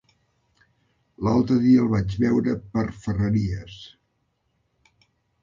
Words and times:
L'altre 1.27 1.57
dia 1.65 1.83
el 1.83 1.91
vaig 1.91 2.15
veure 2.23 2.57
per 2.73 2.87
Ferreries. 3.05 3.79